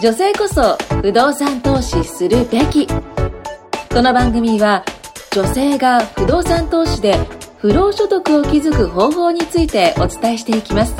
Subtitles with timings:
[0.00, 2.86] 女性こそ不動産投資するべき。
[2.86, 4.84] この番組は
[5.32, 7.18] 女性が不動産投資で
[7.58, 10.94] 不労所得を築く方法についてお伝えしていきます。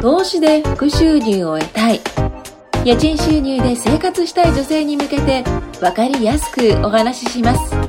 [0.00, 2.00] 投資で副収入を得たい。
[2.84, 5.42] 家賃収入で生活したい女性に向けて
[5.80, 7.85] 分かりやすくお話しします。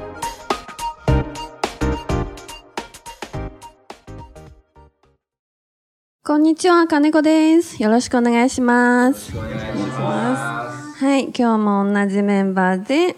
[6.27, 7.81] こんにちは、金子です。
[7.81, 9.33] よろしくお願いします。
[9.33, 11.05] よろしくお願いします。
[11.05, 13.15] はい、今日も同じメンバーで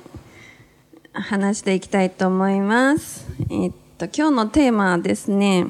[1.12, 3.26] 話していきたいと思います。
[3.50, 5.66] えっと、今日のテーマはですね、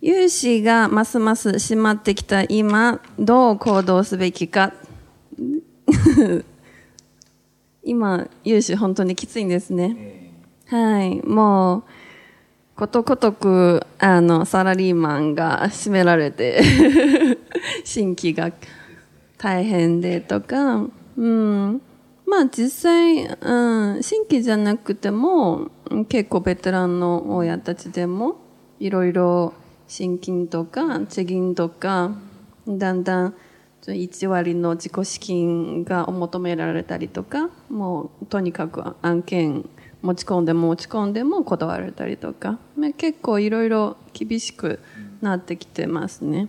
[0.00, 4.72] 融資がますます締まってきた今、どう行動すべきか。
[7.84, 10.32] 今、融資本当にきついんですね。
[10.68, 11.84] はい、もう、
[12.76, 16.62] ことごとく、あの、サラリーマンが閉められて、
[17.84, 18.50] 新規が
[19.38, 20.86] 大変でとか、
[21.16, 21.82] うん。
[22.26, 25.70] まあ実際、うん、新規じゃなくても、
[26.08, 28.36] 結構ベテランの親たちでも、
[28.80, 29.52] いろいろ
[29.86, 32.16] 新金とか、地銀とか、
[32.66, 33.34] だんだん、
[33.82, 39.68] 1割の自己資金が求められたりとか、もうとにかく案件
[40.02, 44.80] 持ち込んでも持ち込んでも断られたりとか、まあ結構いろいろ厳しく
[45.20, 46.48] なってきてますね。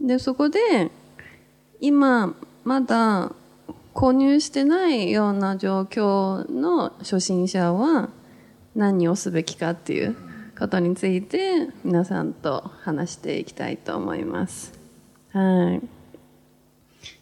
[0.00, 0.90] で、そこで、
[1.80, 3.32] 今、まだ
[3.94, 8.10] 購入してないような状況の初心者は
[8.74, 10.16] 何をすべきかっていう
[10.58, 14.72] ことについて皆さんと話していきたいと思います。
[15.32, 15.82] はい。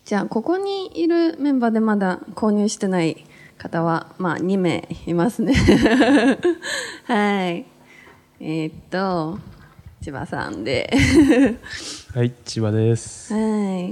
[0.05, 3.25] じゃあ、ここにいるメンバーでまだ購入してない
[3.59, 5.53] 方は、まあ、2名いますね。
[7.05, 7.67] はい。
[8.41, 9.39] えーっと、
[10.01, 10.91] 千葉さんで。
[12.15, 13.35] はい、千葉です。
[13.35, 13.91] はい。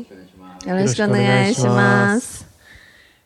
[0.69, 2.47] よろしくお願いします。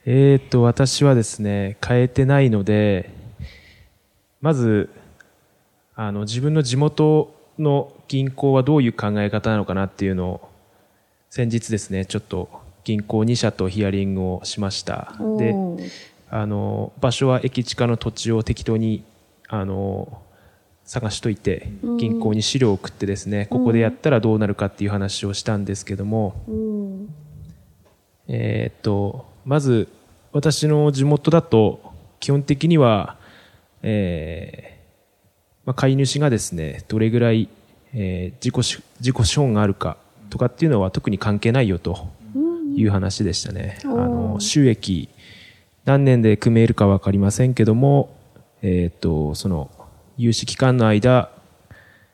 [0.06, 3.10] えーと、私はですね、変えてないので、
[4.40, 4.88] まず、
[5.94, 10.48] あの、自分の地元の銀行はどういう考え方なのかなっていうのを、
[11.28, 12.48] 先日ですね、ちょっと
[12.84, 15.12] 銀行2社とヒアリングをしました。
[15.38, 15.54] で、
[16.30, 19.04] あの、場所は駅地下の土地を適当に、
[19.48, 20.22] あの、
[20.84, 21.68] 探しといて、
[21.98, 27.14] 銀行に資料を送ってですね、ここでやったらどうなるかっていう話をしたんですけども、うん。
[28.28, 29.88] えーっと、まず、
[30.32, 33.16] 私の地元だと、基本的には、
[33.82, 37.48] えーまあ、買い主がですね、どれぐらい、
[37.92, 39.96] えー自己し、自己資本があるか
[40.28, 42.08] とかっていうのは特に関係ないよと
[42.76, 43.78] いう話でしたね。
[43.84, 45.08] あの、収益、
[45.90, 48.16] 何年で組めるかわかりませんけども、
[48.62, 49.72] えーっと、その、
[50.16, 51.32] 融資期間の間、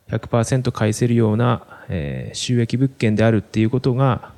[0.09, 4.33] 100%返せるような、えー収益物件であるっていうことが、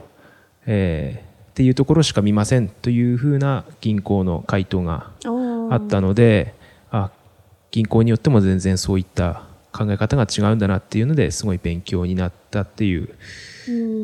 [0.66, 5.10] えーっていうところしか見ませんというふうな銀行の回答が
[5.70, 6.54] あったので、
[6.90, 7.12] あ、
[7.70, 13.14] 銀行によっても全然そういった考え方が違うんだなっていうのですごい勉強になったっていう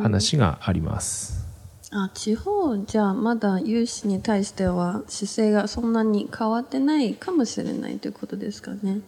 [0.00, 1.44] 話があります。
[1.91, 9.00] あ、地方じゃあまだ融資に対しては姿勢がそんなに変わってないかもしれないということですかね。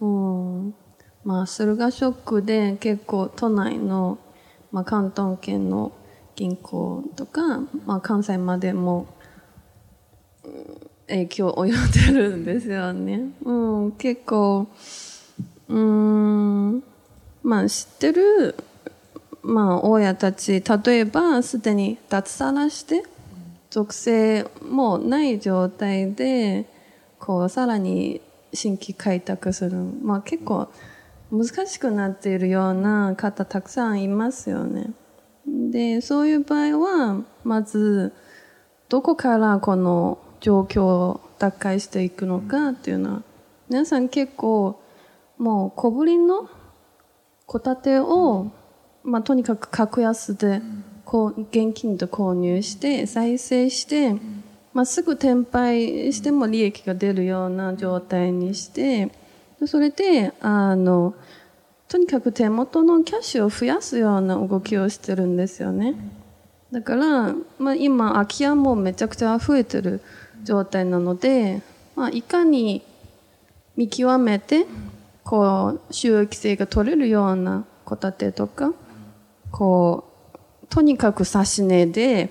[0.00, 0.74] うん。
[1.24, 4.18] まあ、駿河ショックで結構都内の、
[4.72, 5.92] まあ、関東圏の
[6.34, 9.06] 銀行とか、まあ、関西までも、
[11.08, 13.30] 影響を及んでるんですよね。
[13.44, 13.52] う
[13.86, 14.66] ん、結構、
[15.68, 16.82] うん、
[17.42, 18.54] まあ知ってる
[19.46, 23.04] まあ、親たち、例えば、すでに脱サラして、
[23.70, 26.66] 属性もない状態で、
[27.20, 28.20] こう、さらに
[28.52, 29.76] 新規開拓する。
[30.02, 30.68] まあ、結構
[31.30, 34.90] 難しくなっているような方たくさんいますよね。
[35.46, 38.12] で、そういう場合は、まず、
[38.88, 43.22] どこからこの状況を打開していくのかっていうのは、
[43.68, 44.80] 皆さん結構、
[45.38, 46.50] もう小ぶりの
[47.46, 48.50] 戸建てを、
[49.06, 50.60] まあ、とにかく格安で
[51.04, 54.14] こう現金で購入して再生して、
[54.74, 59.12] まあ、すぐ転売しても利益が出るような状態にして
[59.64, 61.14] それであの
[61.86, 65.94] とにかく手元のキャッシュを増やすような動きをしてるんですよね。
[66.72, 70.00] だから、まあ、今空き家もめちゃくちゃ増えてる
[70.42, 71.62] 状態なので、
[71.94, 72.82] まあ、いかに
[73.76, 74.66] 見極めて
[75.22, 78.72] こう収益性が取れるような戸建てとか
[79.56, 80.04] こ
[80.34, 82.28] うとにかく指し値で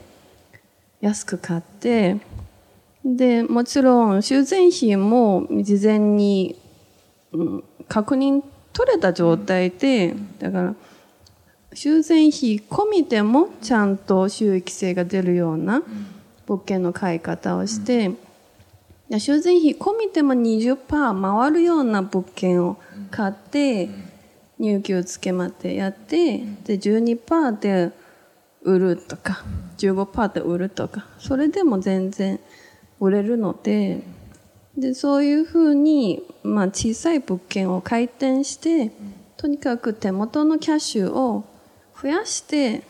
[1.01, 2.17] 安く買って
[3.03, 6.55] でもちろん修繕費も事前に、
[7.31, 8.41] うん確認
[8.73, 10.75] 取れた状態でだから
[11.73, 15.83] 修繕費込みでもちゃんと収益性が出るような
[16.47, 18.11] 物件の買い方をして、
[19.09, 22.77] で修繕費込みでも20%回るような物件を
[23.11, 23.89] 買って、
[24.59, 27.91] 入居付けまでやって、で12%で
[28.63, 29.43] 売るとか、
[29.77, 32.39] 15%で売るとか、それでも全然
[32.99, 34.03] 売れるので、
[34.77, 38.91] で、そういうふうに、まあ、小さい物件を回転して、
[39.37, 41.45] とにかく手元のキャッシュを
[42.01, 42.83] 増やして、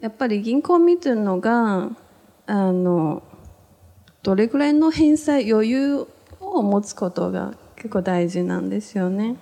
[0.00, 1.90] やっぱり銀行見てるのが、
[2.46, 3.22] あの、
[4.22, 6.06] どれぐらいの返済余裕
[6.40, 9.36] を持つことが結構大事なんですよね。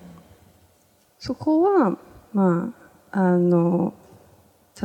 [1.19, 1.97] そこは、
[2.33, 2.73] ま
[3.11, 3.95] あ、あの、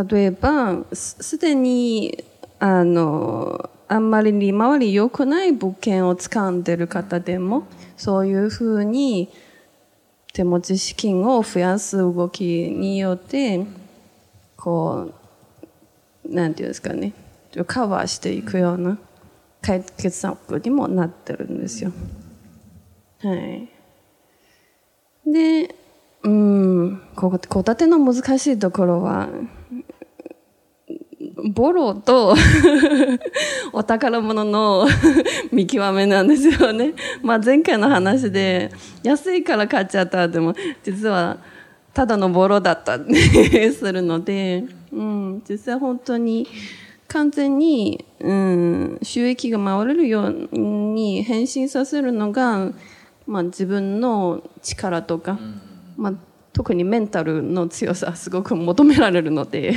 [0.09, 2.23] 例えば、すすでに、
[2.59, 9.29] あの、あんまり利回り良くない物件を掴んでる方でも、そういうふうに
[10.33, 13.65] 手持ち資金を増やす動きによって、
[14.57, 15.13] こ
[16.25, 17.13] う、なんていうんですかね、
[17.67, 18.97] カバーしていくような
[19.61, 21.91] 解決策にもなってるんですよ。
[23.19, 23.69] はい。
[25.31, 25.75] で、
[26.23, 29.29] うん、ここ戸建ての難しいところは、
[31.51, 32.35] ボロと
[33.73, 34.87] お宝物の
[35.51, 36.93] 見極めなんですよね。
[37.21, 38.71] まあ前回の話で
[39.03, 40.53] 安いから買っちゃったでも
[40.83, 41.37] 実は
[41.93, 46.47] ただのボロだったりするので、うん、実際本当に
[47.07, 52.71] 完全に、うん、収益が回れるように変身させるのが、
[53.27, 55.37] まあ自分の力とか、
[55.97, 56.13] まあ
[56.53, 59.73] 特にメンタルの強さすごく求められるので、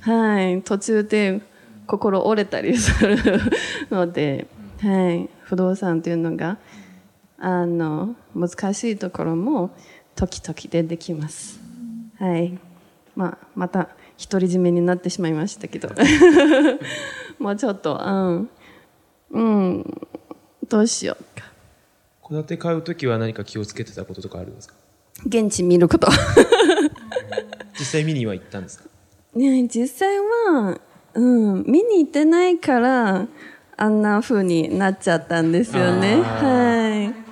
[0.00, 1.40] はい、途中で
[1.86, 3.16] 心折れたりする
[3.90, 4.46] ので、
[4.80, 6.58] はい、不動産というのが、
[7.38, 9.70] あの、難しいところも
[10.14, 11.60] 時々出てきます。
[12.18, 12.58] はい。
[13.16, 13.88] まあ、また
[14.30, 15.88] 独り占めになってしまいましたけど。
[17.38, 18.50] もうちょっと、うん。
[19.30, 19.40] う
[19.80, 20.00] ん。
[20.68, 21.46] どうしようか。
[22.22, 24.74] 戸建て買うときは何か気をつけてたこととかあるんですか？
[25.24, 26.08] 現地見ること。
[27.78, 28.84] 実際見には行ったんですか？
[29.34, 30.78] ね実際は、
[31.14, 33.26] うん、見に行ってないから、
[33.76, 36.20] あんな風になっちゃったんですよね。
[36.22, 37.26] はい。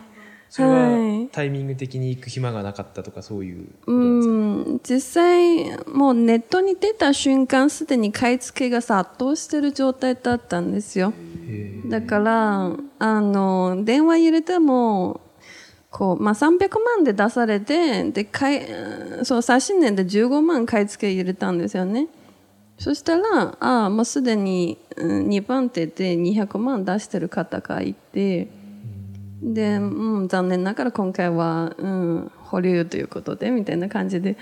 [0.51, 11.13] それははいタイミング的に行く暇がなかったとかそういうことうん、実際、もうネットに出た瞬間、すでに買い付けが殺到してる状態だったんですよ。
[11.89, 12.71] だから、
[13.01, 15.23] あの、電話入れても、
[15.95, 22.09] こう、まあ、300万で出されて、で、買い、そう、最新年で15万買い付け入れたんですよね。
[22.79, 28.49] そしたら、ああ、もうすでに、うん、2番手で200万出してる方がいて、
[29.41, 34.37] で、うん、残念ながら今回は、うん、保留ということで、みたいな感じで、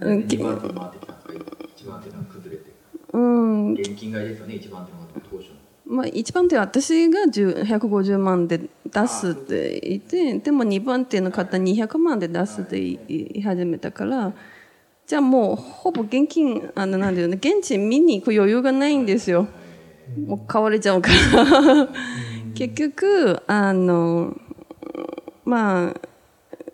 [0.00, 2.70] うん、き2番手回ってきたんですか一番手が崩れて
[3.12, 5.56] うん、現金買いですよね一番手の当初の。
[5.96, 8.60] まあ、1番手は私が10 150万で
[8.92, 14.32] 出すって言って、でも2番手の方200万で出すって言い始めたから、
[15.06, 19.48] じゃあもうほぼ現金、あの、なんだよね、現地見に行く余裕がないんですよ。
[20.26, 21.88] もう買われちゃうから。
[22.54, 24.36] 結局、あの、
[25.44, 25.94] まあ、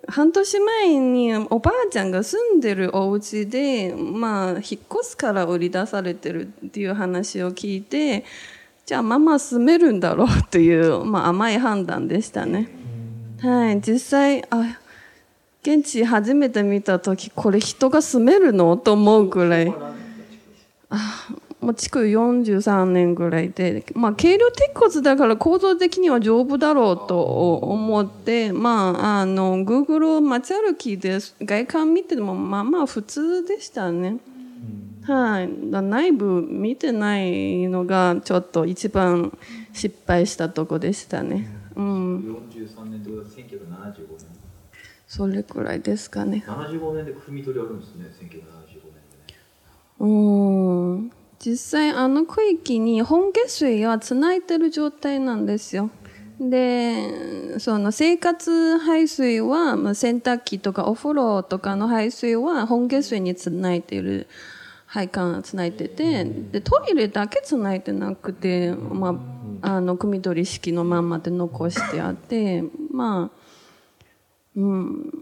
[0.08, 8.24] 半年前におばあちゃんが住んでるお家で、まあ、引っ越すから売り出されてるっていう話を聞いて、
[8.86, 12.68] じゃあママ住めるんだろうという、まあ、甘い判断でしたね。
[13.40, 14.78] はい、実際、あ、
[15.62, 19.74] 現地初めて見た時これ人が住めるのと思うぐらい。
[20.88, 21.28] あ
[21.60, 27.20] もう築43年ぐらいで、まあ、軽量鉄骨だから構造的には丈夫だろうと
[27.56, 34.18] 思って、まあ、あの、Google 街歩きで外観見ても、まあまあ普通でしたね。
[35.06, 35.70] はい。
[35.70, 39.36] だ内部見てないのがちょっと一番
[39.72, 41.46] 失敗したとこでしたね。
[41.76, 42.24] うん。
[42.24, 44.28] 43年ってことは1975年
[45.06, 46.42] それくらいですかね。
[46.48, 49.40] 75年で汲み取りあるんですね1975年でね
[50.00, 50.06] う
[51.06, 51.10] ん。
[51.38, 55.90] 実際あの区域に本下水はつないでる状態なんですよ。
[56.40, 64.26] で、その生活排水は、まあ洗濯機とかお風呂とかの排水は本下水につないでる
[64.86, 69.18] 配管つないでて、で、トイレだけつないでなくて、ま
[69.62, 72.62] あ、あの、汲み取り式のまんまで残してあって、
[72.92, 73.38] まあ、
[74.56, 75.12] うん。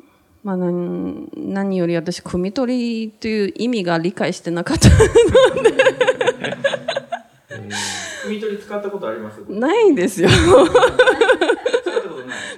[0.43, 4.89] まあ、何何より私、汲み取りという意味が理解してなかった。
[8.27, 9.39] 汲み取り使ったことあります？
[9.49, 10.29] ないんですよ。
[10.29, 10.43] たこ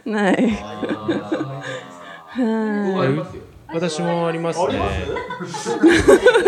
[0.04, 0.58] とないない。
[0.58, 0.82] あ
[2.38, 3.35] あ僕ありますよあ
[3.76, 4.80] 私もありますね。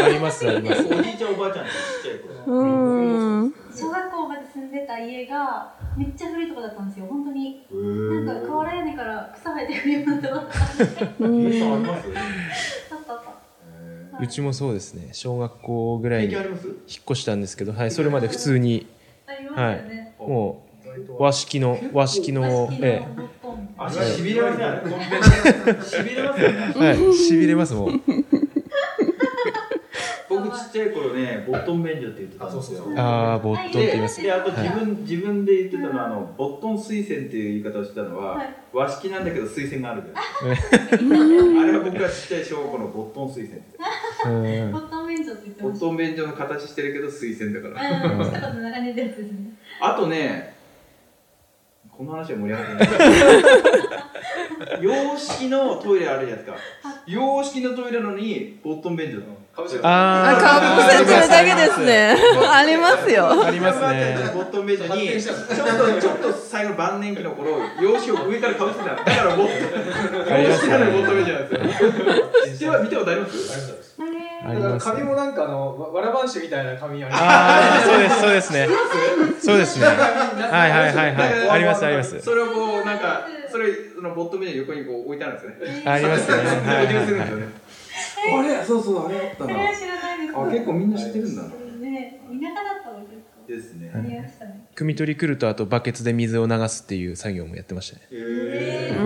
[0.02, 0.80] あります、あります。
[0.82, 3.54] おじいちゃんおばあちゃんちっちゃい頃うん。
[3.74, 7.06] 小学校まで住んでた家がめっちゃ古いとこだったんですよ。
[7.06, 7.66] 本当に
[8.24, 11.50] なんか瓦屋根から草生えてくるようなとこだったんで。
[11.50, 12.08] 計算あります
[12.90, 13.12] あった。
[13.12, 15.10] あったうちもそうですね。
[15.12, 16.44] 小学校ぐらいに引っ
[17.10, 18.86] 越したんですけど、はい、それまで普通に、
[19.26, 20.64] ありますよね、も
[21.18, 23.37] う、和式の、和式の、えボットンみたいな
[23.78, 24.64] 足しびれますね。
[24.64, 26.74] あれしびれますよね。
[26.76, 28.02] え、はい、痺れますもん。
[30.28, 32.84] 僕ちっちゃい頃ねボットン便所って言ってたんですよ。
[32.96, 34.22] ああ、ボットンってで言います。
[34.22, 38.54] であと自分、自分で言ってたのはあのボットン水栓っていう言い方をしてたのは、はい。
[38.72, 40.58] 和式なんだけど水栓があるじゃない。
[41.62, 43.78] あれは僕がちっちゃい小学校のボットン水栓って
[44.26, 44.28] う
[44.68, 44.72] ん。
[44.72, 45.86] ボットン便所って言ってボました。
[45.86, 47.80] ットン便所の形してるけど水栓だから。
[49.80, 50.57] あとね
[51.98, 52.84] この話は盛り上がってな
[54.78, 54.82] い。
[54.82, 56.56] 洋式のトイレあるじゃないですか。
[57.08, 59.36] 洋式のトイレなのにボットン便所なの。
[59.82, 62.14] あ、あかぶせてるだけですね。
[62.48, 63.44] ありますよ。
[63.44, 64.16] ありますね。
[64.32, 65.56] ボットン便所にちょっと
[66.00, 68.92] ちょっと最後の晩年期の頃洋式を上からかぶせてた。
[68.92, 69.58] のだからボットン
[70.24, 71.90] 洋ありますね式なのにボットン便所なんですよ。
[72.46, 73.32] 知っては見たことあります？
[73.52, 73.87] あり
[74.42, 74.78] だから。
[74.78, 78.68] 紙もなんかあのわわらばん紙みたいな紙ありああ、そうです、そうですね。
[79.40, 79.86] そうですね。
[79.86, 81.50] はいはいはいはい。
[81.50, 82.20] ありますあります。
[82.20, 86.36] それをこうなんかそれそのボットン便所の横にこう置いてあるんですよねありますね。
[86.36, 86.42] は
[86.82, 87.58] いはいはい。
[88.30, 98.02] あれそうそうあれあったなそれは知らないですあ結構みんな知ってるんだなね田舎だったわけですかですねありましたね汲み取り来ると、あとバケツで水を流すっていう作業もやってましたね。
[98.12, 99.00] えう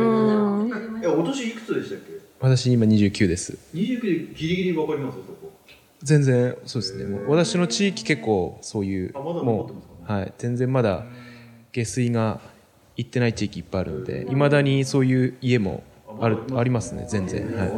[0.66, 0.70] ん。
[1.02, 2.21] えお年いくつでしたっけ？
[2.42, 3.56] 私今29です。
[3.72, 5.52] 29でギリギリわかりますそこ
[6.02, 7.04] 全然、そうですね。
[7.04, 11.04] もう私の地域結構そういう、あまだ残もってますかう、はい、全然まだ
[11.70, 12.40] 下水が
[12.96, 15.84] 行ってない地域いっぱいあるので、いまだにそういう家も
[16.20, 17.46] ある、ありますね、全然。
[17.46, 17.68] はい。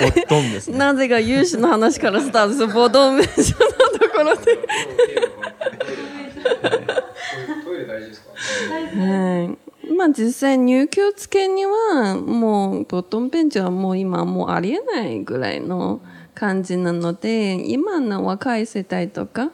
[0.00, 0.78] ボットンですね。
[0.78, 4.58] なぜか融資の話からスタートするボドメンションのところで。
[8.14, 8.74] ですか？
[8.74, 9.92] はい。
[9.94, 16.00] まあ実際入居付けにはもうボトムベンチはもう今もうありえないぐらいの
[16.34, 19.50] 感じなので今の若い世帯とか、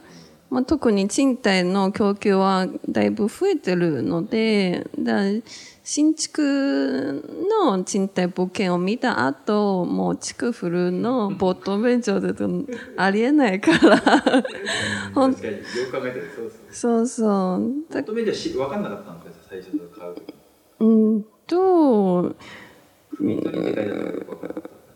[0.49, 5.23] まあ、特に賃貸の供給はだいぶ増えてるのでだ
[5.83, 7.25] 新築
[7.65, 12.49] の賃貸物件を見た後もう築古のボトムベンチだと
[12.97, 13.97] ありえないから。
[13.97, 13.97] に。
[13.97, 17.61] よく考えたらそうですねそうそう。
[17.93, 18.83] ボットメンジはし分かん。
[18.83, 19.21] なかったん。
[19.21, 20.21] ですよ最初から買
[20.79, 20.85] う。
[20.85, 21.25] うん。
[21.47, 22.35] と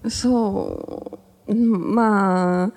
[0.09, 2.73] そう、まあ、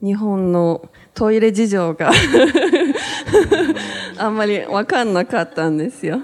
[0.00, 2.12] 日本のトイレ事情が
[4.18, 6.20] あんまり分かんなかったんですよ。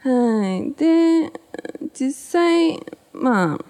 [0.00, 0.72] はい。
[0.72, 1.32] で、
[1.92, 2.80] 実際、
[3.12, 3.64] まあ、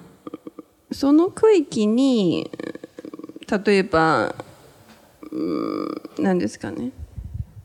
[0.93, 2.51] その区域に、
[3.67, 4.35] 例えば、
[5.33, 6.93] うん、何ですかね。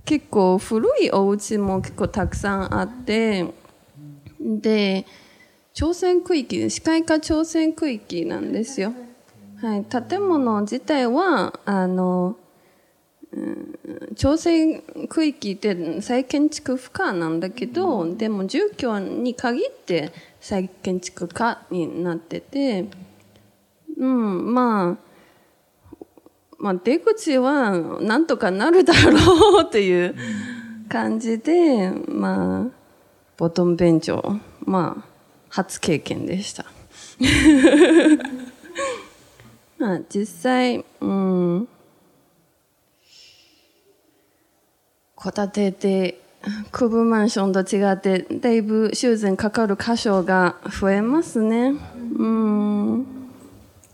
[0.06, 3.46] 結構古いお家も結構たくさんあって、
[4.40, 5.06] で、
[5.74, 8.94] 朝鮮区域、視界化朝鮮区域なんですよ。
[9.62, 9.86] はい。
[9.86, 12.36] 建物自体は、あの、
[13.32, 13.74] うん
[14.16, 22.86] 朝鮮区域って再建築不可なんだけど、でも住居に限って再建築可になってて、
[23.98, 25.13] うん、まあ、
[26.60, 30.16] まあ、出口はなんとかなるだろうっていう
[30.90, 32.68] 感じで、まあ、
[33.38, 35.06] ボトム便所、まあ、
[35.50, 36.66] 初経験でした。
[39.78, 41.68] まあ、実際、うん、
[45.22, 46.20] 戸建てで、
[46.72, 51.74] 区分マンションと違って、だいぶ修繕かかる箇所が増えますね。
[52.18, 53.06] うん。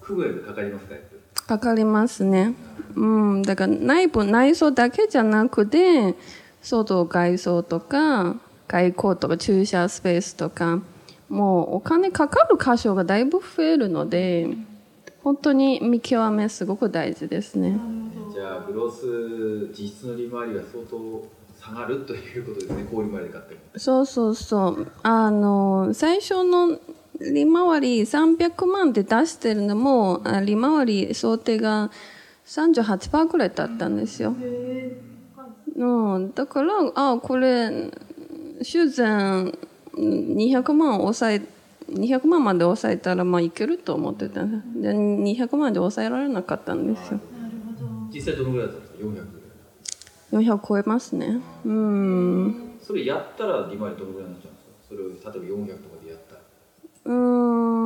[0.01, 0.95] 区ぐらいでかかりますか
[1.33, 2.53] かかりますね。
[2.95, 3.05] う
[3.38, 3.41] ん。
[3.43, 6.15] だから内部、内装だけじゃなくて、
[6.62, 8.36] 外外装とか、
[8.67, 10.81] 外交とか駐車スペースとか、
[11.29, 14.50] もうお金かかる箇所がだいぶ増えるので、
[15.24, 17.79] 本当に見極めすごく大事ですね。
[18.29, 21.27] りじゃあグロス実質の利回りが相当
[21.59, 24.91] 下がるということですね小売りまで買ってもそうそうそう。
[25.03, 26.79] あの、最初の
[27.19, 31.91] 利回り300万で出してるのも、あ利回り想定が
[32.45, 34.35] 38%くらいだったんですよ。
[35.75, 37.91] うん、だから、あ、これ、
[38.61, 39.57] 修繕
[39.95, 41.41] 200万抑え、
[41.89, 44.43] 200万まで抑えたら、まあいけると思ってた。
[44.45, 44.49] で、
[44.91, 47.19] 200万で抑えられなかったんですよ。
[48.13, 51.39] 実際どのぐらいだったんですか？400 400超えますね。
[51.65, 52.55] うん。
[52.81, 54.73] それやったら利回りどのぐらいになっちゃうんですか？
[54.89, 55.31] それを例えば
[55.73, 55.88] 400と
[57.09, 57.79] うーん。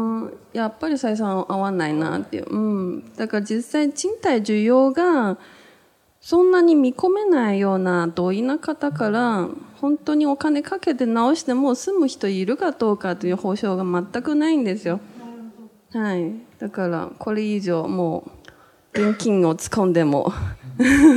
[0.53, 5.38] やっぱり採算合わないなっていう、うん、だから実際賃貸需要が
[6.22, 9.50] そんなに見込めないような同意な方から
[9.82, 15.01] 本当にお金かけて直しても住む人いるかどうかという保証が全くないんですよ。
[15.92, 18.32] はい、だからこれ以上も
[18.96, 20.32] う現金を突っ込んでも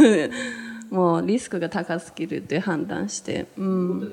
[0.91, 4.13] もうリスクが高すぎるって判断して、うん、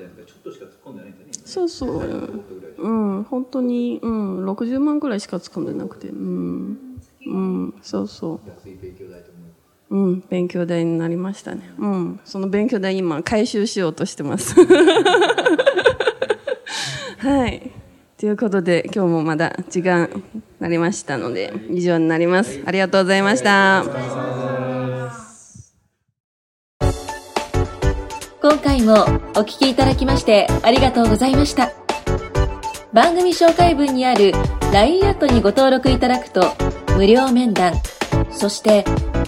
[1.44, 2.40] そうそう。
[2.84, 6.78] うん、本当に、うん、60万ぐらいしか使んでなくて、うん、
[7.26, 8.40] うん、そうそう
[9.90, 11.70] う、ん、勉強代になりましたね。
[11.78, 14.54] うん、その勉強代今回収しようとしてます。
[17.18, 17.70] はい。
[18.18, 20.22] ということで、今日もまだ時間
[20.60, 22.60] なりましたので、以上になります。
[22.66, 23.84] ありがとうございました。
[28.42, 29.04] 今回も
[29.36, 31.83] お聞きいただきましてありがとうございました。
[32.94, 34.30] 番組紹介文にある
[34.72, 36.54] LINE アットにご登録いただくと
[36.96, 37.74] 無料面談、
[38.30, 38.84] そして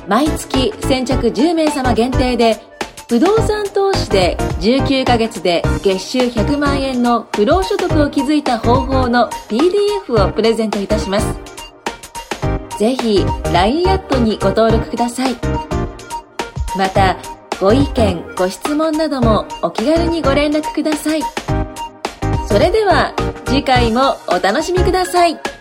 [0.07, 2.61] 毎月先着10名様限定で
[3.09, 11.27] 不動産投資で19ヶ月で月収100万円の不労所得を築いた方法の PDF をプレゼントいたします。
[12.79, 15.35] ぜひ LINE アットにご登録ください。
[16.79, 17.17] また、
[17.61, 21.23] ご意見、ご質問などもお気軽にご連絡ください。
[22.49, 23.13] それでは
[23.47, 25.56] 次回もお楽しみください。